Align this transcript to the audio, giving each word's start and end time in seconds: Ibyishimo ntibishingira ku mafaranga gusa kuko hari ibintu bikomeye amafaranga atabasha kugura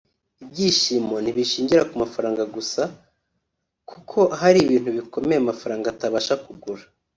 Ibyishimo 0.43 1.15
ntibishingira 1.19 1.87
ku 1.89 1.93
mafaranga 2.01 2.43
gusa 2.55 2.81
kuko 3.89 4.19
hari 4.39 4.57
ibintu 4.65 4.89
bikomeye 4.97 5.39
amafaranga 5.39 5.85
atabasha 5.89 6.33
kugura 6.45 6.83